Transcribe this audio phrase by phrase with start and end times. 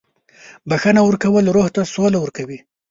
[0.69, 2.59] •بخښنه ورکول روح ته سوله ورکوي.